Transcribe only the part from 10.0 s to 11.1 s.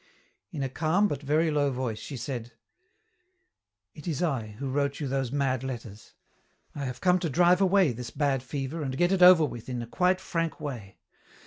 frank way.